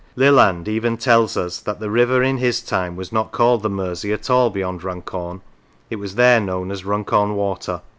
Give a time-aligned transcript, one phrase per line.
[0.15, 4.11] Leland even tells us that the river in his time was not called the Mersey
[4.11, 5.41] at all beyond Runcorn;
[5.91, 7.83] it was there known as Run corn Water.